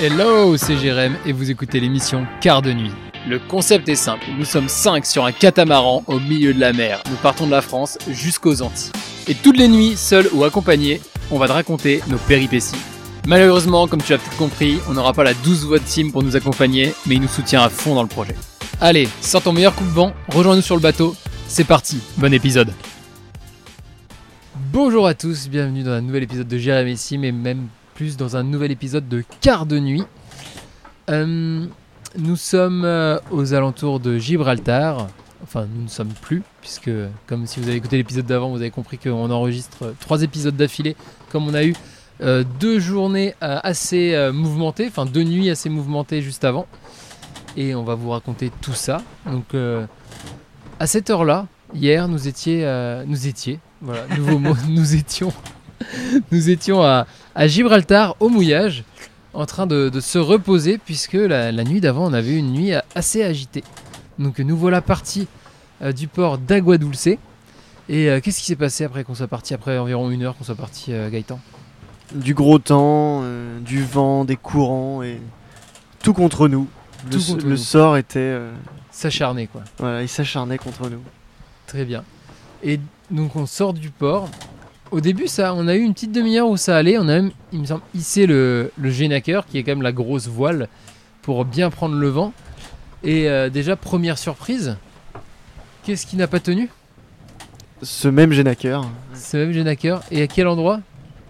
Hello, 0.00 0.56
c'est 0.56 0.76
Jérém 0.76 1.16
et 1.26 1.32
vous 1.32 1.50
écoutez 1.50 1.80
l'émission 1.80 2.24
Quart 2.40 2.62
de 2.62 2.72
nuit. 2.72 2.92
Le 3.26 3.40
concept 3.40 3.88
est 3.88 3.96
simple, 3.96 4.26
nous 4.38 4.44
sommes 4.44 4.68
5 4.68 5.04
sur 5.04 5.24
un 5.24 5.32
catamaran 5.32 6.04
au 6.06 6.20
milieu 6.20 6.54
de 6.54 6.60
la 6.60 6.72
mer. 6.72 7.02
Nous 7.10 7.16
partons 7.16 7.46
de 7.46 7.50
la 7.50 7.62
France 7.62 7.98
jusqu'aux 8.08 8.62
Antilles. 8.62 8.92
Et 9.26 9.34
toutes 9.34 9.56
les 9.56 9.66
nuits, 9.66 9.96
seuls 9.96 10.28
ou 10.32 10.44
accompagnés, 10.44 11.00
on 11.32 11.38
va 11.38 11.48
te 11.48 11.52
raconter 11.52 12.00
nos 12.06 12.16
péripéties. 12.16 12.76
Malheureusement, 13.26 13.88
comme 13.88 14.00
tu 14.00 14.14
as 14.14 14.18
peut-être 14.18 14.36
compris, 14.36 14.78
on 14.88 14.92
n'aura 14.92 15.12
pas 15.14 15.24
la 15.24 15.34
12 15.34 15.66
voix 15.66 15.80
de 15.80 15.84
team 15.84 16.12
pour 16.12 16.22
nous 16.22 16.36
accompagner, 16.36 16.94
mais 17.06 17.16
il 17.16 17.20
nous 17.20 17.26
soutient 17.26 17.62
à 17.62 17.68
fond 17.68 17.96
dans 17.96 18.02
le 18.02 18.08
projet. 18.08 18.36
Allez, 18.80 19.08
sors 19.20 19.42
ton 19.42 19.52
meilleur 19.52 19.74
coup 19.74 19.84
de 19.84 19.90
vent, 19.90 20.12
rejoins-nous 20.28 20.62
sur 20.62 20.76
le 20.76 20.80
bateau, 20.80 21.16
c'est 21.48 21.64
parti, 21.64 21.98
bon 22.18 22.32
épisode. 22.32 22.72
Bonjour 24.72 25.08
à 25.08 25.14
tous, 25.14 25.48
bienvenue 25.48 25.82
dans 25.82 25.90
un 25.90 26.02
nouvel 26.02 26.22
épisode 26.22 26.46
de 26.46 26.56
Jérémy 26.56 26.96
Sim 26.96 27.24
et 27.24 27.32
même 27.32 27.66
plus 27.98 28.16
dans 28.16 28.36
un 28.36 28.44
nouvel 28.44 28.70
épisode 28.70 29.08
de 29.08 29.24
Quart 29.40 29.66
de 29.66 29.80
nuit. 29.80 30.04
Euh, 31.10 31.66
nous 32.16 32.36
sommes 32.36 32.84
euh, 32.84 33.18
aux 33.32 33.54
alentours 33.54 33.98
de 33.98 34.18
Gibraltar. 34.18 35.08
Enfin, 35.42 35.66
nous 35.74 35.82
ne 35.82 35.88
sommes 35.88 36.12
plus, 36.22 36.44
puisque 36.60 36.92
comme 37.26 37.48
si 37.48 37.58
vous 37.58 37.66
avez 37.66 37.76
écouté 37.76 37.96
l'épisode 37.96 38.24
d'avant, 38.24 38.50
vous 38.50 38.60
avez 38.60 38.70
compris 38.70 38.98
qu'on 38.98 39.28
enregistre 39.32 39.86
euh, 39.86 39.92
trois 39.98 40.22
épisodes 40.22 40.54
d'affilée, 40.54 40.94
comme 41.32 41.48
on 41.48 41.54
a 41.54 41.64
eu 41.64 41.74
deux 42.60 42.78
journées 42.78 43.34
assez 43.40 44.30
mouvementées, 44.32 44.88
enfin 44.88 45.06
deux 45.06 45.22
nuits 45.22 45.50
assez 45.50 45.68
mouvementées 45.68 46.20
juste 46.20 46.44
avant. 46.44 46.66
Et 47.56 47.76
on 47.76 47.84
va 47.84 47.94
vous 47.94 48.10
raconter 48.10 48.50
tout 48.60 48.74
ça. 48.74 49.02
Donc, 49.26 49.54
à 50.80 50.86
cette 50.86 51.10
heure-là, 51.10 51.46
hier, 51.74 52.08
nous 52.08 52.20
euh, 52.46 53.04
nous 53.06 53.26
étions, 53.26 53.58
voilà, 53.80 54.06
nouveau 54.16 54.38
mot, 54.38 54.54
nous 54.68 54.94
étions, 54.94 55.32
nous 56.32 56.50
étions 56.50 56.82
à, 56.82 57.06
à 57.34 57.46
Gibraltar 57.46 58.16
au 58.20 58.28
mouillage, 58.28 58.84
en 59.34 59.46
train 59.46 59.66
de, 59.66 59.88
de 59.88 60.00
se 60.00 60.18
reposer, 60.18 60.78
puisque 60.78 61.12
la, 61.14 61.52
la 61.52 61.64
nuit 61.64 61.80
d'avant, 61.80 62.06
on 62.06 62.12
avait 62.12 62.30
eu 62.32 62.36
une 62.38 62.52
nuit 62.52 62.72
assez 62.94 63.22
agitée. 63.22 63.64
Donc, 64.18 64.38
nous 64.40 64.56
voilà 64.56 64.80
partis 64.82 65.28
euh, 65.82 65.92
du 65.92 66.08
port 66.08 66.38
d'Agua 66.38 66.78
Dulce. 66.78 67.06
Et 67.90 68.10
euh, 68.10 68.20
qu'est-ce 68.20 68.40
qui 68.40 68.46
s'est 68.46 68.56
passé 68.56 68.84
après 68.84 69.04
qu'on 69.04 69.14
soit 69.14 69.28
parti, 69.28 69.54
après 69.54 69.78
environ 69.78 70.10
une 70.10 70.22
heure 70.22 70.36
qu'on 70.36 70.44
soit 70.44 70.54
parti, 70.54 70.92
euh, 70.92 71.08
Gaëtan? 71.08 71.40
Du 72.14 72.34
gros 72.34 72.58
temps, 72.58 73.20
euh, 73.22 73.60
du 73.60 73.82
vent, 73.84 74.24
des 74.24 74.36
courants 74.36 75.02
et 75.02 75.20
tout 76.02 76.12
contre 76.14 76.48
nous. 76.48 76.66
Le, 77.06 77.10
Tout 77.16 77.24
contre 77.32 77.44
le 77.44 77.50
nous. 77.52 77.56
sort 77.56 77.96
était. 77.96 78.38
S'acharner, 78.90 79.46
quoi. 79.46 79.62
voilà, 79.78 80.02
il 80.02 80.08
s'acharnait 80.08 80.58
contre 80.58 80.90
nous. 80.90 81.00
Très 81.66 81.84
bien. 81.84 82.02
Et 82.64 82.80
donc 83.10 83.36
on 83.36 83.46
sort 83.46 83.72
du 83.72 83.90
port. 83.90 84.28
Au 84.90 85.00
début, 85.00 85.26
ça, 85.28 85.54
on 85.54 85.68
a 85.68 85.74
eu 85.74 85.80
une 85.80 85.92
petite 85.92 86.12
demi-heure 86.12 86.48
où 86.48 86.56
ça 86.56 86.76
allait. 86.76 86.96
On 86.96 87.02
a 87.02 87.06
même, 87.20 87.30
il 87.52 87.60
me 87.60 87.66
semble, 87.66 87.82
hissé 87.94 88.26
le, 88.26 88.72
le 88.78 88.90
qui 88.90 89.58
est 89.58 89.62
quand 89.62 89.72
même 89.72 89.82
la 89.82 89.92
grosse 89.92 90.28
voile, 90.28 90.68
pour 91.22 91.44
bien 91.44 91.68
prendre 91.70 91.94
le 91.94 92.08
vent. 92.08 92.32
Et 93.04 93.28
euh, 93.28 93.50
déjà, 93.50 93.76
première 93.76 94.18
surprise, 94.18 94.76
qu'est-ce 95.84 96.06
qui 96.06 96.16
n'a 96.16 96.26
pas 96.26 96.40
tenu? 96.40 96.68
Ce 97.82 98.08
même 98.08 98.32
Génaker, 98.32 98.84
Ce 99.14 99.36
même 99.36 99.52
Génaker. 99.52 100.02
Et 100.10 100.22
à 100.22 100.26
quel 100.26 100.48
endroit? 100.48 100.80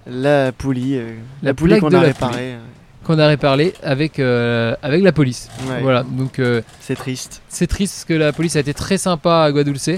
La 0.07 0.53
poulie, 0.53 0.97
euh, 0.97 1.15
La 1.43 1.51
la, 1.51 1.55
poulie 1.55 1.79
qu'on 1.81 1.93
a 1.93 2.01
réparée. 2.01 2.57
Qu'on 3.05 3.19
a 3.19 3.27
réparé 3.27 3.75
avec, 3.83 4.19
euh, 4.19 4.75
avec 4.83 5.03
la 5.03 5.13
police. 5.13 5.49
ouais, 5.69 5.83
Voilà, 5.83 6.05
donc 6.05 6.41
C'est 6.81 6.95
triste. 6.95 7.43
c'est 7.49 7.67
triste 7.67 7.95
parce 7.95 8.05
que 8.05 8.15
la 8.15 8.33
police 8.33 8.55
a 8.57 8.61
été 8.61 8.73
très 8.73 8.99
sympa 8.99 9.43
à 9.43 9.53
Guadulce. 9.53 9.89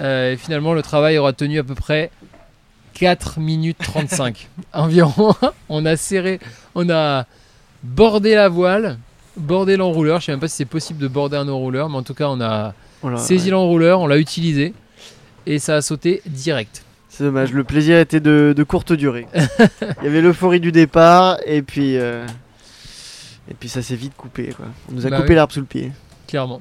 Et 0.00 0.36
finalement, 0.36 0.74
le 0.74 0.82
travail 0.82 1.18
aura 1.18 1.32
tenu 1.32 1.58
à 1.58 1.64
peu 1.64 1.74
près 1.74 2.10
4 2.98 3.40
minutes 3.40 3.78
35 3.78 4.48
environ. 4.72 5.34
on 5.68 5.84
a 5.86 5.96
serré, 5.96 6.40
on 6.74 6.88
a 6.90 7.26
bordé 7.82 8.34
la 8.34 8.48
voile, 8.48 8.98
bordé 9.36 9.76
l'enrouleur. 9.76 10.20
Je 10.20 10.26
sais 10.26 10.32
même 10.32 10.40
pas 10.40 10.48
si 10.48 10.56
c'est 10.56 10.64
possible 10.64 10.98
de 11.00 11.08
border 11.08 11.36
un 11.36 11.48
enrouleur, 11.48 11.88
mais 11.88 11.96
en 11.96 12.02
tout 12.02 12.14
cas, 12.14 12.28
on 12.28 12.40
a 12.40 12.74
Voilà, 13.02 13.18
saisi 13.18 13.46
ouais. 13.46 13.50
l'enrouleur, 13.52 14.00
on 14.00 14.06
l'a 14.06 14.18
utilisé 14.18 14.74
et 15.46 15.58
ça 15.58 15.76
a 15.76 15.82
sauté 15.82 16.22
direct. 16.26 16.82
C'est 17.08 17.24
dommage, 17.24 17.52
le 17.52 17.64
plaisir 17.64 17.98
était 17.98 18.20
de, 18.20 18.52
de 18.56 18.62
courte 18.64 18.92
durée. 18.92 19.26
il 19.34 20.04
y 20.04 20.06
avait 20.06 20.20
l'euphorie 20.20 20.60
du 20.60 20.72
départ 20.72 21.38
et 21.46 21.62
puis. 21.62 21.96
euh, 21.96 22.24
Et 23.50 23.54
puis 23.54 23.68
ça 23.68 23.80
s'est 23.82 23.96
vite 23.96 24.12
coupé 24.16 24.48
quoi. 24.56 24.66
On 24.90 24.94
nous 24.94 25.06
a 25.06 25.10
Bah 25.10 25.16
coupé 25.16 25.30
oui. 25.30 25.34
l'arbre 25.36 25.52
sous 25.52 25.60
le 25.60 25.66
pied. 25.66 25.90
clairement. 26.26 26.60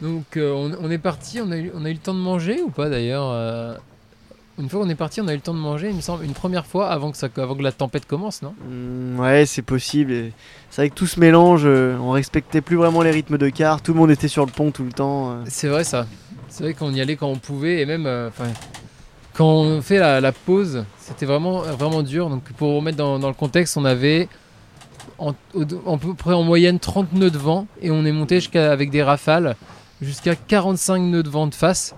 Donc 0.00 0.36
euh, 0.36 0.52
on, 0.52 0.72
on 0.86 0.90
est 0.92 0.98
parti, 0.98 1.40
on 1.40 1.50
a, 1.50 1.56
eu, 1.56 1.72
on 1.74 1.84
a 1.84 1.90
eu 1.90 1.94
le 1.94 1.98
temps 1.98 2.14
de 2.14 2.20
manger 2.20 2.60
ou 2.62 2.70
pas 2.70 2.88
d'ailleurs 2.88 3.28
euh, 3.32 3.74
Une 4.58 4.68
fois 4.68 4.80
qu'on 4.82 4.88
est 4.88 4.94
parti, 4.96 5.20
on 5.20 5.28
a 5.28 5.32
eu 5.32 5.36
le 5.36 5.40
temps 5.42 5.54
de 5.54 5.58
manger, 5.58 5.88
il 5.90 5.94
me 5.96 6.00
semble, 6.00 6.24
une 6.24 6.32
première 6.32 6.66
fois 6.66 6.88
avant 6.90 7.12
que, 7.12 7.16
ça, 7.16 7.28
avant 7.36 7.54
que 7.54 7.62
la 7.62 7.70
tempête 7.70 8.06
commence, 8.06 8.42
non? 8.42 8.54
Mm, 8.68 9.20
ouais, 9.20 9.46
c'est 9.46 9.62
possible. 9.62 10.12
et 10.12 10.32
C'est 10.70 10.82
vrai 10.82 10.90
que 10.90 10.94
tout 10.94 11.06
ce 11.06 11.20
mélange, 11.20 11.62
euh, 11.64 11.96
on 11.98 12.10
respectait 12.10 12.60
plus 12.60 12.76
vraiment 12.76 13.02
les 13.02 13.12
rythmes 13.12 13.38
de 13.38 13.48
quart. 13.50 13.82
Tout 13.82 13.92
le 13.92 13.98
monde 14.00 14.10
était 14.10 14.26
sur 14.28 14.44
le 14.44 14.50
pont 14.50 14.70
tout 14.72 14.84
le 14.84 14.92
temps. 14.92 15.30
euh. 15.30 15.34
C'est 15.46 15.68
vrai 15.68 15.84
ça. 15.84 16.06
C'est 16.48 16.64
vrai 16.64 16.74
qu'on 16.74 16.92
y 16.92 17.00
allait 17.00 17.14
quand 17.16 17.28
on 17.28 17.36
pouvait 17.36 17.80
et 17.82 17.86
même 17.86 18.06
euh, 18.06 18.30
quand 19.34 19.46
on 19.46 19.80
fait 19.80 19.98
la, 19.98 20.20
la 20.20 20.32
pause, 20.32 20.84
c'était 20.98 21.26
vraiment, 21.26 21.60
vraiment 21.60 22.02
dur. 22.02 22.28
Donc 22.28 22.42
pour 22.56 22.74
remettre 22.74 22.96
dans, 22.96 23.18
dans 23.18 23.28
le 23.28 23.34
contexte, 23.34 23.76
on 23.76 23.84
avait 23.84 24.28
en 25.18 25.32
peu 25.98 26.14
près 26.14 26.32
en 26.34 26.42
moyenne 26.42 26.78
30 26.78 27.12
nœuds 27.12 27.30
de 27.30 27.38
vent 27.38 27.66
et 27.82 27.90
on 27.90 28.04
est 28.04 28.12
monté 28.12 28.36
jusqu'à 28.36 28.70
avec 28.72 28.90
des 28.90 29.02
rafales 29.02 29.56
jusqu'à 30.00 30.36
45 30.36 30.98
nœuds 31.02 31.22
de 31.22 31.28
vent 31.28 31.46
de 31.46 31.54
face. 31.54 31.94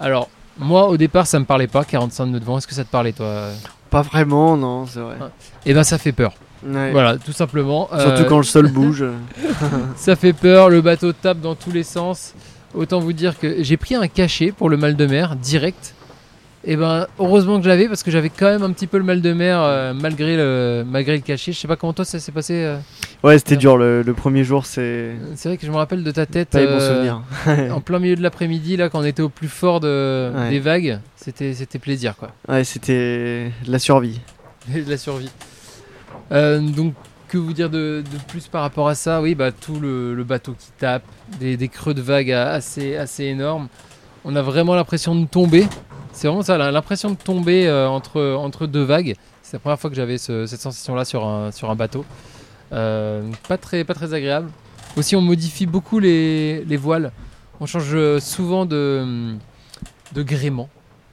Alors 0.00 0.28
moi 0.58 0.88
au 0.88 0.96
départ 0.96 1.26
ça 1.26 1.38
me 1.38 1.44
parlait 1.44 1.66
pas 1.66 1.84
45 1.84 2.26
nœuds 2.26 2.40
de 2.40 2.44
vent. 2.44 2.58
Est-ce 2.58 2.66
que 2.66 2.74
ça 2.74 2.84
te 2.84 2.90
parlait 2.90 3.12
toi 3.12 3.48
Pas 3.90 4.02
vraiment, 4.02 4.56
non, 4.56 4.86
c'est 4.86 5.00
vrai. 5.00 5.16
Ouais. 5.20 5.28
Eh 5.66 5.74
ben 5.74 5.84
ça 5.84 5.98
fait 5.98 6.12
peur. 6.12 6.32
Ouais. 6.64 6.92
Voilà, 6.92 7.16
tout 7.16 7.32
simplement. 7.32 7.88
Surtout 7.88 8.22
Euh, 8.22 8.24
quand 8.28 8.36
le 8.38 8.44
sol 8.44 8.68
bouge. 8.70 9.04
Ça 9.96 10.14
fait 10.14 10.32
peur, 10.32 10.68
le 10.70 10.80
bateau 10.80 11.12
tape 11.12 11.40
dans 11.40 11.56
tous 11.56 11.72
les 11.72 11.82
sens. 11.82 12.34
Autant 12.74 13.00
vous 13.00 13.12
dire 13.12 13.36
que 13.38 13.62
j'ai 13.64 13.76
pris 13.76 13.96
un 13.96 14.06
cachet 14.06 14.52
pour 14.52 14.70
le 14.70 14.76
mal 14.76 14.94
de 14.96 15.06
mer 15.06 15.34
direct. 15.36 15.94
Et 16.64 16.76
ben 16.76 17.08
heureusement 17.18 17.58
que 17.58 17.64
j'avais 17.64 17.88
parce 17.88 18.04
que 18.04 18.10
j'avais 18.12 18.28
quand 18.30 18.46
même 18.46 18.62
un 18.62 18.70
petit 18.70 18.86
peu 18.86 18.96
le 18.98 19.02
mal 19.02 19.20
de 19.20 19.32
mer 19.32 19.58
euh, 19.60 19.92
malgré 19.94 20.36
le 20.36 20.84
malgré 20.86 21.16
le 21.16 21.22
cachet. 21.22 21.50
Je 21.52 21.58
sais 21.58 21.66
pas 21.66 21.74
comment 21.74 21.92
toi 21.92 22.04
ça 22.04 22.20
s'est 22.20 22.30
passé. 22.30 22.54
euh. 22.54 22.76
Ouais, 23.24 23.36
c'était 23.38 23.56
dur 23.56 23.76
le, 23.76 24.02
le 24.02 24.14
premier 24.14 24.44
jour, 24.44 24.64
c'est 24.64 25.12
C'est 25.34 25.48
vrai 25.48 25.58
que 25.58 25.66
je 25.66 25.70
me 25.72 25.76
rappelle 25.76 26.04
de 26.04 26.10
ta 26.12 26.24
tête 26.26 26.50
pas 26.50 26.58
euh, 26.58 26.88
souvenirs. 26.88 27.22
en 27.74 27.80
plein 27.80 27.98
milieu 27.98 28.14
de 28.14 28.22
l'après-midi 28.22 28.76
là 28.76 28.88
quand 28.90 29.00
on 29.00 29.04
était 29.04 29.22
au 29.22 29.28
plus 29.28 29.48
fort 29.48 29.80
de, 29.80 30.30
Ouais. 30.36 30.50
des 30.50 30.60
vagues. 30.60 31.00
C'était 31.16 31.52
c'était 31.54 31.80
plaisir 31.80 32.14
quoi. 32.16 32.30
Ouais, 32.48 32.62
c'était 32.62 33.50
de 33.66 33.72
la 33.72 33.78
survie. 33.80 34.20
De 34.68 34.88
la 34.90 34.96
survie. 34.96 35.30
Euh, 36.30 36.60
donc, 36.60 36.94
que 37.28 37.38
vous 37.38 37.52
dire 37.54 37.70
de, 37.70 38.02
de 38.08 38.18
plus 38.28 38.46
par 38.46 38.62
rapport 38.62 38.88
à 38.88 38.94
ça? 38.94 39.20
Oui, 39.20 39.34
bah, 39.34 39.50
tout 39.52 39.80
le, 39.80 40.14
le 40.14 40.22
bateau 40.24 40.52
qui 40.58 40.68
tape, 40.78 41.02
des, 41.40 41.56
des 41.56 41.68
creux 41.68 41.94
de 41.94 42.02
vagues 42.02 42.30
assez, 42.30 42.94
assez 42.96 43.24
énormes. 43.24 43.68
On 44.24 44.36
a 44.36 44.42
vraiment 44.42 44.74
l'impression 44.74 45.14
de 45.14 45.26
tomber. 45.26 45.66
C'est 46.12 46.28
vraiment 46.28 46.42
ça, 46.42 46.58
l'impression 46.70 47.10
de 47.10 47.16
tomber 47.16 47.66
euh, 47.66 47.88
entre, 47.88 48.20
entre 48.34 48.66
deux 48.66 48.82
vagues. 48.82 49.16
C'est 49.42 49.54
la 49.54 49.58
première 49.60 49.78
fois 49.80 49.90
que 49.90 49.96
j'avais 49.96 50.18
ce- 50.18 50.46
cette 50.46 50.60
sensation-là 50.60 51.04
sur 51.04 51.26
un, 51.26 51.50
sur 51.50 51.70
un 51.70 51.74
bateau. 51.74 52.04
Euh, 52.72 53.30
pas, 53.48 53.58
très, 53.58 53.84
pas 53.84 53.94
très 53.94 54.14
agréable. 54.14 54.50
Aussi, 54.96 55.16
on 55.16 55.20
modifie 55.22 55.66
beaucoup 55.66 55.98
les, 55.98 56.64
les 56.64 56.76
voiles. 56.76 57.12
On 57.60 57.66
change 57.66 57.90
euh, 57.94 58.20
souvent 58.20 58.66
de, 58.66 59.34
de 60.14 60.22
gréement, 60.22 60.68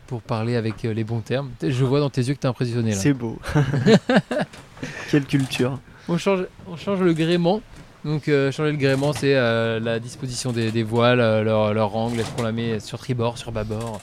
pour 0.08 0.22
parler 0.22 0.56
avec 0.56 0.84
les 0.84 1.04
bons 1.04 1.22
termes. 1.22 1.50
Je 1.62 1.86
vois 1.86 2.00
dans 2.00 2.10
tes 2.10 2.22
yeux 2.22 2.34
que 2.34 2.40
tu 2.40 2.48
es 2.48 2.50
impressionné 2.50 2.92
là. 2.92 2.98
C'est 2.98 3.14
beau. 3.14 3.40
Quelle 5.12 5.26
culture. 5.26 5.80
On 6.08 6.18
change, 6.18 6.46
on 6.68 6.76
change 6.78 7.00
le 7.02 7.14
gréement. 7.14 7.62
Donc 8.06 8.28
euh, 8.30 8.52
changer 8.52 8.72
le 8.72 8.78
gréement, 8.78 9.12
c'est 9.12 9.36
euh, 9.36 9.80
la 9.80 10.00
disposition 10.00 10.52
des, 10.52 10.72
des 10.72 10.84
voiles, 10.84 11.20
euh, 11.20 11.44
leur, 11.44 11.74
leur 11.74 11.96
angle. 11.96 12.20
Est-ce 12.20 12.32
qu'on 12.32 12.44
la 12.44 12.52
met 12.54 12.80
sur 12.80 12.98
tribord, 12.98 13.38
sur 13.38 13.52
bâbord? 13.52 14.00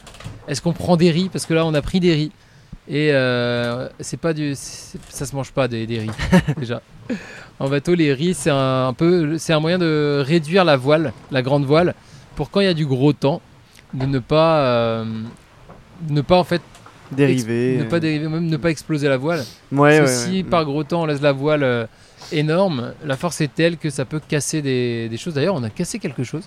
Est-ce 0.49 0.61
qu'on 0.61 0.73
prend 0.73 0.97
des 0.97 1.11
riz? 1.11 1.29
Parce 1.31 1.47
que 1.47 1.55
là, 1.55 1.65
on 1.65 1.73
a 1.75 1.81
pris 1.83 1.99
des 2.01 2.12
riz. 2.12 2.33
Et 2.89 3.11
euh, 3.12 3.89
c'est 3.99 4.19
pas 4.21 4.33
du, 4.33 4.55
ça 4.55 5.27
se 5.27 5.34
mange 5.34 5.51
pas 5.51 5.67
des, 5.67 5.87
des 5.87 5.99
riz 6.01 6.11
déjà. 6.59 6.83
En 7.59 7.69
bateau, 7.69 7.95
les 7.95 8.12
riz, 8.12 8.34
c'est 8.34 8.51
un, 8.51 8.89
un 8.89 8.93
peu, 8.93 9.39
c'est 9.39 9.53
un 9.53 9.60
moyen 9.60 9.78
de 9.78 10.22
réduire 10.25 10.65
la 10.65 10.77
voile, 10.77 11.13
la 11.33 11.43
grande 11.43 11.65
voile, 11.65 11.95
pour 12.37 12.51
quand 12.51 12.60
il 12.60 12.66
y 12.66 12.69
a 12.69 12.75
du 12.75 12.87
gros 12.87 13.13
temps, 13.13 13.41
de 13.95 14.04
ne 14.07 14.19
pas, 14.19 15.04
ne 16.09 16.21
pas 16.21 16.37
en 16.37 16.45
fait, 16.45 16.60
Dérivé. 17.10 17.78
ne 17.78 17.84
pas 17.84 17.98
dériver, 17.98 18.28
même 18.28 18.47
ne 18.47 18.57
pas 18.57 18.71
exploser 18.71 19.09
la 19.09 19.16
voile. 19.16 19.43
Ouais, 19.72 19.98
Parce 19.98 20.10
ouais, 20.27 20.31
que 20.31 20.37
si 20.37 20.43
par 20.45 20.65
gros 20.65 20.84
temps 20.84 21.03
on 21.03 21.07
laisse 21.07 21.22
la 21.22 21.33
voile 21.33 21.89
énorme, 22.33 22.93
la 23.05 23.17
force 23.17 23.41
est 23.41 23.53
telle 23.55 23.77
que 23.77 23.91
ça 23.91 24.05
peut 24.05 24.21
casser 24.27 24.63
des, 24.63 25.09
des 25.09 25.17
choses. 25.17 25.34
D'ailleurs, 25.34 25.55
on 25.55 25.63
a 25.63 25.71
cassé 25.71 25.99
quelque 25.99 26.25
chose. 26.25 26.45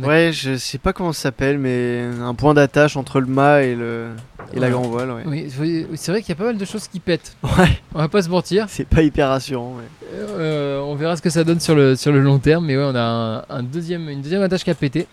a- 0.00 0.06
Ouais, 0.06 0.30
je 0.32 0.56
sais 0.56 0.78
pas 0.78 0.92
comment 0.92 1.12
ça 1.12 1.22
s'appelle, 1.22 1.58
mais 1.58 2.02
un 2.22 2.34
point 2.34 2.54
d'attache 2.54 2.96
entre 2.96 3.20
le 3.20 3.26
mât 3.26 3.62
et, 3.64 3.74
le... 3.74 4.08
et 4.54 4.60
la 4.60 4.70
grand 4.70 4.82
voile, 4.82 5.10
ouais. 5.10 5.22
Oui, 5.26 5.52
oui, 5.58 5.86
c'est 5.96 6.12
vrai 6.12 6.20
qu'il 6.22 6.28
y 6.30 6.32
a 6.32 6.36
pas 6.36 6.44
mal 6.44 6.56
de 6.58 6.64
choses 6.64 6.86
qui 6.88 7.00
pètent. 7.00 7.36
Ouais, 7.42 7.80
On 7.94 7.98
va 7.98 8.08
pas 8.08 8.22
se 8.22 8.28
mentir. 8.28 8.66
c'est 8.68 8.86
pas 8.86 9.02
hyper 9.02 9.28
rassurant. 9.28 9.76
ouais. 9.76 9.84
Euh, 10.14 10.80
on 10.80 10.94
verra 10.94 11.16
ce 11.16 11.22
que 11.22 11.30
ça 11.30 11.42
donne 11.44 11.60
sur 11.60 11.74
le, 11.74 11.96
sur 11.96 12.12
le 12.12 12.20
long 12.20 12.38
terme. 12.38 12.66
Mais 12.66 12.76
ouais, 12.76 12.84
on 12.86 12.94
a 12.94 13.00
un, 13.02 13.44
un 13.58 13.62
deuxième, 13.62 14.08
une 14.08 14.22
deuxième 14.22 14.42
attache 14.42 14.62
qui 14.64 14.70
a 14.70 14.74
pété. 14.74 15.06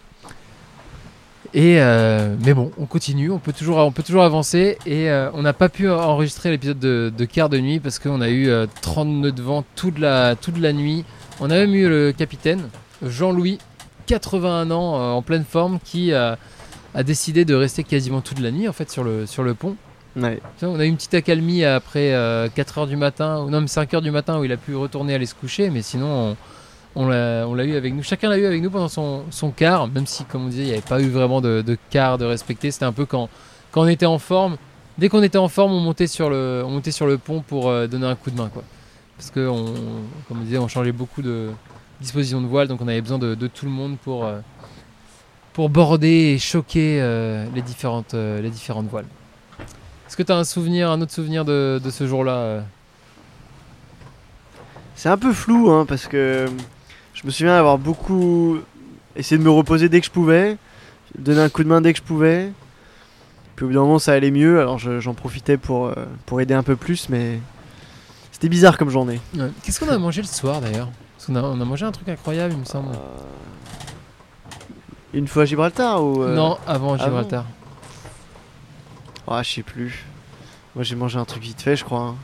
Et 1.54 1.80
euh, 1.80 2.36
mais 2.44 2.54
bon, 2.54 2.72
on 2.78 2.86
continue, 2.86 3.32
on 3.32 3.40
peut 3.40 3.54
toujours, 3.54 3.78
on 3.78 3.92
peut 3.92 4.04
toujours 4.04 4.24
avancer. 4.24 4.78
Et 4.86 5.10
euh, 5.10 5.30
on 5.34 5.42
n'a 5.42 5.54
pas 5.54 5.70
pu 5.70 5.90
enregistrer 5.90 6.50
l'épisode 6.52 6.80
de, 6.80 7.12
de 7.16 7.26
quart 7.26 7.50
de 7.50 7.58
nuit 7.60 7.80
parce 7.80 8.00
qu'on 8.00 8.22
a 8.22 8.30
eu 8.30 8.50
euh, 8.50 8.66
30 8.82 9.08
nœuds 9.08 9.32
de 9.32 9.42
vent 9.42 9.64
toute 9.76 10.00
la, 10.00 10.36
toute 10.36 10.58
la 10.58 10.74
nuit. 10.74 11.06
On 11.40 11.50
a 11.50 11.56
même 11.56 11.74
eu 11.74 11.88
le 11.88 12.12
capitaine 12.12 12.70
Jean-Louis, 13.04 13.60
81 14.08 14.72
ans, 14.72 14.96
euh, 14.96 15.12
en 15.12 15.22
pleine 15.22 15.46
forme, 15.46 15.80
qui 15.84 16.14
a, 16.14 16.38
décidé 17.04 17.46
de 17.46 17.54
rester 17.54 17.84
quasiment 17.84 18.22
toute 18.22 18.40
la 18.40 18.50
nuit 18.50 18.68
en 18.68 18.74
fait 18.74 18.90
sur 18.90 19.04
le, 19.04 19.28
sur 19.28 19.44
le 19.44 19.54
pont. 19.54 19.76
Ouais. 20.16 20.42
On 20.64 20.80
a 20.80 20.86
eu 20.86 20.88
une 20.88 20.96
petite 20.96 21.14
accalmie 21.14 21.64
après 21.64 22.12
4h 22.12 22.88
du 22.88 22.96
matin, 22.96 23.44
ou 23.44 23.52
non 23.52 23.62
mais 23.62 23.68
5h 23.68 24.02
du 24.02 24.10
matin 24.10 24.40
où 24.40 24.44
il 24.44 24.52
a 24.52 24.58
pu 24.58 24.76
retourner 24.76 25.14
aller 25.14 25.28
se 25.28 25.36
coucher, 25.36 25.70
mais 25.70 25.84
sinon 25.84 26.08
on, 26.08 26.38
on 26.98 27.54
l'a 27.54 27.64
eu 27.66 27.76
avec 27.76 27.94
nous. 27.94 28.04
Chacun 28.04 28.30
l'a 28.30 28.38
eu 28.38 28.46
avec 28.46 28.62
nous 28.62 28.72
pendant 28.72 28.88
son, 28.90 29.52
quart, 29.56 29.88
même 29.88 30.08
si 30.08 30.26
comme 30.26 30.46
on 30.46 30.50
disait 30.50 30.64
il 30.64 30.68
n'y 30.68 30.72
avait 30.74 30.82
pas 30.82 31.02
eu 31.02 31.10
vraiment 31.10 31.42
de, 31.42 31.78
quart 31.90 32.18
de 32.18 32.26
respecter. 32.26 32.72
C'était 32.72 32.86
un 32.86 32.94
peu 32.94 33.06
quand, 33.06 33.30
on 33.76 33.88
était 33.88 34.06
en 34.06 34.18
forme. 34.18 34.58
Dès 34.98 35.10
qu'on 35.10 35.22
était 35.22 35.38
en 35.38 35.48
forme, 35.48 35.74
on 35.74 35.80
montait 35.80 36.08
sur 36.08 36.30
le, 36.30 37.18
pont 37.24 37.42
pour 37.42 37.70
euh, 37.70 37.86
donner 37.86 38.08
un 38.08 38.16
coup 38.16 38.32
de 38.32 38.38
main. 38.38 38.50
Quoi. 38.50 38.64
Parce 39.16 39.30
que, 39.30 39.48
on, 39.48 39.66
comme 40.28 40.42
on 40.42 40.44
disait, 40.44 40.58
on 40.58 40.68
changeait 40.68 40.92
beaucoup 40.92 41.22
de 41.22 41.52
dispositions 42.02 42.42
de 42.42 42.48
voile, 42.48 42.68
donc 42.68 42.82
on 42.82 42.88
avait 42.88 43.02
besoin 43.02 43.20
de, 43.20 43.36
tout 43.48 43.66
le 43.66 43.72
monde 43.72 43.98
pour, 44.04 44.26
euh, 44.26 44.40
border 45.56 46.34
et 46.34 46.40
choquer 46.40 47.00
euh, 47.00 47.46
les, 47.54 47.62
différentes, 47.62 48.14
les 48.14 48.50
différentes 48.50 48.88
voiles. 48.88 49.06
Est-ce 50.08 50.18
que 50.18 50.24
tu 50.24 50.32
as 50.32 50.38
un 50.38 50.44
souvenir, 50.44 50.90
un 50.90 51.00
autre 51.02 51.12
souvenir 51.12 51.46
de, 51.46 51.80
de 51.84 51.90
ce 51.92 52.08
jour-là 52.08 52.64
C'est 54.96 55.10
un 55.10 55.18
peu 55.18 55.34
flou, 55.34 55.70
hein, 55.70 55.86
parce 55.88 56.08
que 56.08 56.48
je 57.19 57.25
me 57.25 57.31
souviens 57.31 57.56
avoir 57.58 57.78
beaucoup 57.78 58.58
essayé 59.16 59.38
de 59.40 59.44
me 59.44 59.50
reposer 59.50 59.90
dès 59.90 60.00
que 60.00 60.06
je 60.06 60.12
pouvais, 60.12 60.58
donner 61.18 61.42
un 61.42 61.50
coup 61.50 61.64
de 61.64 61.68
main 61.69 61.81
dès 61.81 61.92
que 61.94 62.00
je 62.00 62.04
pouvais. 62.04 62.52
Puis 63.56 63.66
au 63.66 63.69
bout 63.69 63.74
d'un 63.74 63.81
moment, 63.81 63.98
ça 64.00 64.14
allait 64.14 64.30
mieux, 64.31 64.60
alors 64.60 64.78
je- 64.78 65.00
j'en 65.00 65.16
profitais 65.16 65.58
pour, 65.58 65.88
euh, 65.88 65.94
pour 66.28 66.40
aider 66.42 66.54
un 66.54 66.62
peu 66.62 66.75
plus, 66.75 67.10
mais 67.10 67.40
c'était 68.31 68.50
bizarre 68.50 68.78
comme 68.78 68.92
journée. 68.92 69.19
Ouais. 69.36 69.50
Qu'est-ce 69.64 69.80
qu'on 69.80 69.90
a 69.90 69.98
mangé 69.98 70.22
le 70.22 70.28
soir 70.28 70.62
d'ailleurs? 70.62 70.90
Parce 71.16 71.25
qu'on 71.25 71.36
a, 71.36 71.42
on 71.42 71.60
a 71.60 71.66
mangé 71.66 71.86
un 71.86 71.92
truc 71.92 72.08
incroyable, 72.08 72.54
il 72.54 72.60
me 72.60 72.66
semble. 72.66 72.90
Une 75.13 75.28
fois 75.28 75.44
à 75.44 75.46
Gibraltar 75.46 76.04
ou 76.04 76.22
euh, 76.22 76.36
Non, 76.36 76.58
avant? 76.68 76.96
Gibraltar. 76.98 77.46
Ah, 79.28 79.42
je 79.42 79.52
sais 79.56 79.63
plus. 79.63 80.06
Moi, 80.75 80.84
j'ai 80.84 80.96
mangé 80.96 81.18
un 81.18 81.25
truc 81.25 81.42
vite 81.42 81.62
fait, 81.62 81.75
je 81.75 81.84
crois. 81.84 82.00
hein. 82.02 82.16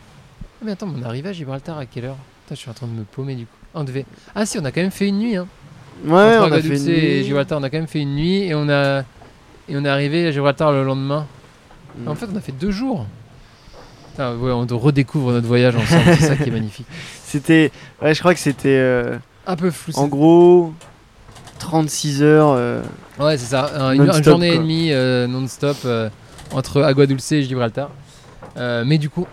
Ah, 0.44 0.66
mais 0.66 0.72
attends, 0.74 0.86
mais 0.86 1.00
on 1.00 1.04
est 1.04 1.08
arrivé 1.08 1.30
à 1.30 1.34
Gibraltar 1.34 1.78
à 1.80 1.86
quelle 1.88 2.06
heure? 2.06 2.18
Putain, 2.44 2.56
je 2.56 2.60
suis 2.60 2.70
en 2.70 2.74
train 2.74 2.88
de 2.88 2.92
me 2.92 3.04
paumer 3.04 3.36
du 3.36 3.46
coup. 3.48 3.58
Ah, 3.74 3.80
on 3.80 3.84
devait... 3.84 4.06
ah 4.36 4.46
si, 4.46 4.58
on 4.60 4.66
a 4.66 4.72
quand 4.72 4.82
même 4.82 4.92
fait 4.92 5.08
une 5.08 5.20
nuit. 5.20 5.36
Hein. 5.36 5.48
Ouais, 6.06 6.38
Entre 6.38 6.50
on 6.50 6.52
a 6.52 6.62
fait 6.62 6.68
une 6.78 6.90
et 6.90 7.18
nuit. 7.20 7.24
Gibraltar, 7.24 7.60
on 7.60 7.64
a 7.64 7.70
quand 7.70 7.78
même 7.78 7.88
fait 7.88 8.02
une 8.02 8.16
nuit 8.16 8.44
et 8.44 8.56
on 8.56 8.68
a 8.70 9.00
et 9.70 9.78
on 9.78 9.86
est 9.86 9.90
arrivé 9.90 10.28
à 10.28 10.32
Gibraltar 10.32 10.72
le 10.72 10.84
lendemain. 10.84 11.26
Mm. 11.98 12.08
En 12.08 12.16
fait, 12.16 12.28
on 12.34 12.36
a 12.36 12.42
fait 12.42 12.52
deux 12.52 12.72
jours. 12.72 13.06
Putain, 14.12 14.36
ouais, 14.36 14.52
on 14.52 14.66
redécouvre 14.78 15.32
notre 15.32 15.48
voyage 15.48 15.76
ensemble, 15.76 16.04
c'est 16.20 16.28
ça 16.28 16.36
qui 16.36 16.50
est 16.50 16.52
magnifique. 16.52 16.86
C'était. 17.26 17.72
Ouais, 18.02 18.14
je 18.14 18.20
crois 18.20 18.34
que 18.34 18.40
c'était. 18.40 18.68
euh, 18.78 19.18
Un 19.48 19.56
peu 19.56 19.72
flou. 19.72 19.94
en 19.96 20.08
gros. 20.08 20.74
36 21.60 22.22
heures. 22.22 22.50
euh, 22.56 22.82
Ouais, 23.20 23.38
c'est 23.38 23.46
ça. 23.46 23.72
un- 23.76 23.94
une, 23.94 24.24
journée 24.24 24.54
et 24.54 24.58
demie 24.58 24.92
euh, 24.92 25.26
non-stop 25.28 25.78
entre 26.52 26.82
Agua 26.84 27.06
Dulce 27.06 27.32
et 27.32 27.44
Gibraltar. 27.44 27.90
Mais 28.58 28.98
du 28.98 29.10
coup, 29.10 29.26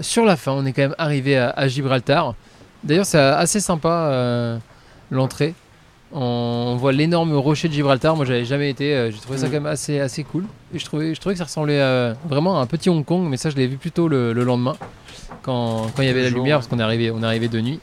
sur 0.00 0.24
la 0.24 0.36
fin, 0.36 0.52
on 0.52 0.64
est 0.66 0.72
quand 0.72 0.82
même 0.82 0.94
arrivé 0.98 1.36
à, 1.36 1.50
à 1.50 1.66
Gibraltar. 1.66 2.34
D'ailleurs, 2.84 3.06
c'est 3.06 3.18
assez 3.18 3.60
sympa 3.60 3.88
euh, 3.88 4.58
l'entrée. 5.10 5.54
On, 6.12 6.76
voit 6.78 6.92
l'énorme 6.92 7.34
rocher 7.34 7.68
de 7.68 7.74
Gibraltar. 7.74 8.16
Moi, 8.16 8.24
j'avais 8.24 8.44
jamais 8.44 8.70
été. 8.70 8.94
euh, 8.94 9.10
J'ai 9.10 9.18
trouvé 9.18 9.38
ça 9.38 9.46
Mm. 9.46 9.50
quand 9.50 9.54
même 9.56 9.66
assez, 9.66 10.00
assez 10.00 10.24
cool. 10.24 10.44
Et 10.74 10.78
je 10.78 10.84
trouvais, 10.84 11.14
je 11.14 11.20
trouvais 11.20 11.34
que 11.34 11.38
ça 11.38 11.44
ressemblait 11.44 11.80
à- 11.80 12.14
vraiment 12.26 12.58
à 12.58 12.62
un 12.62 12.66
petit 12.66 12.88
Hong 12.88 13.04
Kong. 13.04 13.26
Mais 13.28 13.36
ça, 13.36 13.50
je 13.50 13.56
l'ai 13.56 13.66
vu 13.66 13.76
plutôt 13.76 14.08
le, 14.08 14.32
le 14.32 14.44
lendemain, 14.44 14.76
quand, 15.42 15.88
quand 15.94 16.02
il 16.02 16.06
y 16.06 16.10
avait 16.10 16.22
la 16.22 16.28
jour, 16.28 16.38
lumière, 16.38 16.56
ouais. 16.56 16.60
parce 16.60 16.68
qu'on 16.68 16.78
est 16.78 16.82
arrivé, 16.82 17.10
on 17.10 17.22
est 17.22 17.26
arrivé 17.26 17.48
de 17.48 17.60
nuit. 17.60 17.80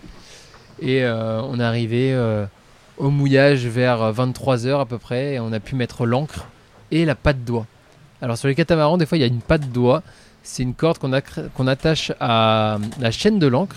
Et 0.81 1.03
euh, 1.03 1.41
on 1.43 1.59
est 1.59 1.63
arrivé 1.63 2.13
euh, 2.13 2.45
au 2.97 3.09
mouillage 3.11 3.65
vers 3.67 4.11
23h 4.11 4.79
à 4.81 4.85
peu 4.85 4.97
près. 4.97 5.33
Et 5.33 5.39
on 5.39 5.53
a 5.53 5.59
pu 5.59 5.75
mettre 5.75 6.05
l'encre 6.07 6.45
et 6.91 7.05
la 7.05 7.15
patte 7.15 7.43
d'oie. 7.45 7.65
Alors 8.21 8.37
sur 8.37 8.47
les 8.47 8.55
catamarans, 8.55 8.97
des 8.97 9.05
fois, 9.05 9.17
il 9.17 9.21
y 9.21 9.25
a 9.25 9.27
une 9.27 9.41
patte 9.41 9.69
d'oie. 9.71 10.01
C'est 10.41 10.63
une 10.63 10.73
corde 10.73 10.97
qu'on 10.99 11.67
attache 11.67 12.11
à 12.19 12.77
la 12.99 13.11
chaîne 13.11 13.37
de 13.39 13.47
l'encre 13.47 13.75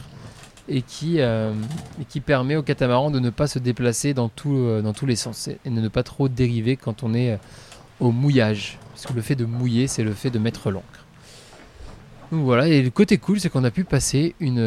et 0.68 0.82
qui, 0.82 1.20
euh, 1.20 1.52
et 2.00 2.04
qui 2.04 2.20
permet 2.20 2.56
au 2.56 2.62
catamaran 2.62 3.10
de 3.10 3.20
ne 3.20 3.30
pas 3.30 3.46
se 3.46 3.58
déplacer 3.58 4.14
dans, 4.14 4.28
tout, 4.28 4.54
euh, 4.56 4.82
dans 4.82 4.92
tous 4.92 5.06
les 5.06 5.16
sens 5.16 5.48
et 5.48 5.58
de 5.64 5.70
ne 5.80 5.88
pas 5.88 6.02
trop 6.02 6.28
dériver 6.28 6.76
quand 6.76 7.02
on 7.02 7.14
est 7.14 7.32
euh, 7.32 7.36
au 8.00 8.12
mouillage. 8.12 8.78
Parce 8.92 9.06
que 9.06 9.12
le 9.12 9.22
fait 9.22 9.34
de 9.36 9.44
mouiller, 9.44 9.86
c'est 9.86 10.02
le 10.02 10.12
fait 10.12 10.30
de 10.30 10.38
mettre 10.38 10.70
l'encre. 10.70 11.04
Donc 12.30 12.42
voilà, 12.44 12.68
et 12.68 12.82
le 12.82 12.90
côté 12.90 13.16
cool, 13.18 13.40
c'est 13.40 13.48
qu'on 13.48 13.64
a 13.64 13.70
pu 13.70 13.84
passer 13.84 14.34
une, 14.40 14.58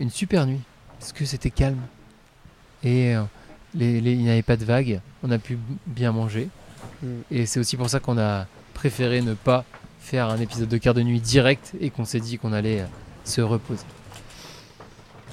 une 0.00 0.10
super 0.10 0.46
nuit. 0.46 0.60
Parce 0.98 1.12
que 1.12 1.24
c'était 1.24 1.50
calme. 1.50 1.80
Et 2.84 3.14
les- 3.74 4.00
les- 4.00 4.12
il 4.12 4.18
n'y 4.22 4.30
avait 4.30 4.42
pas 4.42 4.56
de 4.56 4.64
vagues. 4.64 5.00
On 5.22 5.30
a 5.30 5.38
pu 5.38 5.56
bien 5.86 6.12
manger. 6.12 6.48
Mm. 7.02 7.06
Et 7.30 7.46
c'est 7.46 7.58
aussi 7.60 7.76
pour 7.76 7.88
ça 7.88 8.00
qu'on 8.00 8.18
a 8.18 8.46
préféré 8.74 9.22
ne 9.22 9.32
pas 9.34 9.64
faire 10.00 10.28
un 10.28 10.38
épisode 10.38 10.68
de 10.68 10.76
quart 10.76 10.94
de 10.94 11.02
nuit 11.02 11.20
direct 11.20 11.72
et 11.80 11.88
qu'on 11.90 12.04
s'est 12.04 12.20
dit 12.20 12.36
qu'on 12.38 12.52
allait 12.52 12.84
se 13.24 13.40
reposer. 13.40 13.84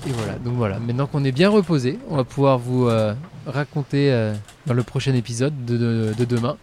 Et 0.05 0.11
voilà, 0.11 0.33
donc 0.33 0.55
voilà, 0.55 0.79
maintenant 0.79 1.07
qu'on 1.07 1.23
est 1.23 1.31
bien 1.31 1.49
reposé, 1.49 1.97
on 2.09 2.17
va 2.17 2.23
pouvoir 2.25 2.57
vous 2.57 2.87
euh, 2.87 3.13
raconter 3.47 4.11
euh, 4.11 4.33
dans 4.65 4.73
le 4.73 4.83
prochain 4.83 5.13
épisode 5.13 5.65
de, 5.65 5.77
de- 5.77 6.13
de 6.17 6.25
demain 6.25 6.57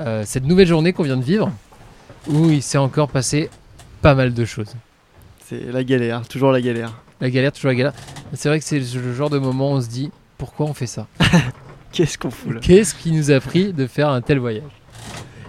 euh, 0.00 0.24
cette 0.26 0.44
nouvelle 0.44 0.66
journée 0.66 0.92
qu'on 0.92 1.04
vient 1.04 1.16
de 1.16 1.22
vivre 1.24 1.50
où 2.28 2.50
il 2.50 2.62
s'est 2.62 2.76
encore 2.76 3.08
passé 3.08 3.48
pas 4.02 4.14
mal 4.14 4.34
de 4.34 4.44
choses. 4.44 4.74
C'est 5.46 5.72
la 5.72 5.84
galère, 5.84 6.26
toujours 6.28 6.52
la 6.52 6.60
galère. 6.60 6.92
La 7.20 7.30
galère, 7.30 7.52
toujours 7.52 7.68
la 7.70 7.76
galère. 7.76 7.92
C'est 8.34 8.48
vrai 8.50 8.58
que 8.58 8.64
c'est 8.64 8.78
le 8.80 9.14
genre 9.14 9.30
de 9.30 9.38
moment 9.38 9.72
où 9.72 9.76
on 9.76 9.80
se 9.80 9.88
dit 9.88 10.10
pourquoi 10.36 10.66
on 10.66 10.74
fait 10.74 10.86
ça? 10.88 11.06
Qu'est-ce 11.92 12.18
qu'on 12.18 12.30
fout 12.30 12.52
là? 12.52 12.60
Qu'est-ce 12.60 12.94
qui 12.94 13.10
nous 13.10 13.30
a 13.30 13.40
pris 13.40 13.72
de 13.72 13.86
faire 13.86 14.10
un 14.10 14.20
tel 14.20 14.38
voyage? 14.38 14.64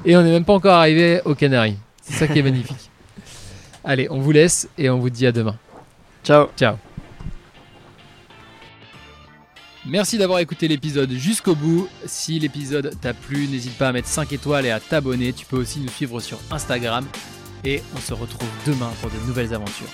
Et 0.06 0.16
on 0.16 0.22
n'est 0.24 0.32
même 0.32 0.46
pas 0.46 0.54
encore 0.54 0.76
arrivé 0.76 1.20
aux 1.26 1.36
Canaries. 1.36 1.76
C'est 2.04 2.14
ça 2.14 2.28
qui 2.28 2.40
est 2.40 2.44
magnifique. 2.44 2.90
Allez, 3.84 4.08
on 4.10 4.20
vous 4.20 4.32
laisse 4.32 4.70
et 4.78 4.90
on 4.90 5.00
vous 5.00 5.10
dit 5.10 5.28
à 5.28 5.34
demain. 5.34 5.56
Ciao 6.24 6.48
Ciao. 6.56 6.76
Merci 9.90 10.18
d'avoir 10.18 10.40
écouté 10.40 10.68
l'épisode 10.68 11.12
jusqu'au 11.12 11.56
bout. 11.56 11.88
Si 12.06 12.40
l'épisode 12.40 12.94
t'a 13.00 13.14
plu, 13.14 13.48
n'hésite 13.48 13.78
pas 13.78 13.88
à 13.88 13.92
mettre 13.94 14.10
5 14.10 14.34
étoiles 14.34 14.66
et 14.66 14.72
à 14.72 14.82
t'abonner. 14.82 15.32
Tu 15.32 15.46
peux 15.46 15.56
aussi 15.56 15.80
nous 15.80 15.88
suivre 15.88 16.20
sur 16.20 16.40
Instagram. 16.52 17.06
Et 17.64 17.82
on 17.96 18.00
se 18.00 18.14
retrouve 18.14 18.50
demain 18.66 18.92
pour 19.00 19.10
de 19.10 19.16
nouvelles 19.28 19.54
aventures. 19.54 19.88